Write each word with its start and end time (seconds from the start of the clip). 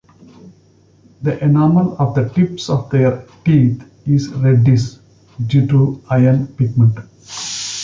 The 1.21 1.37
enamel 1.43 1.95
of 1.99 2.15
the 2.15 2.27
tips 2.29 2.71
of 2.71 2.89
their 2.89 3.23
teeth 3.45 3.83
is 4.07 4.29
reddish 4.33 4.95
due 5.45 5.67
to 5.67 6.01
iron 6.09 6.47
pigment. 6.47 6.97